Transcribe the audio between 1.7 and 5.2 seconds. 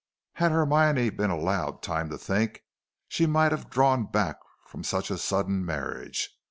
time to think, she might have drawn back from such a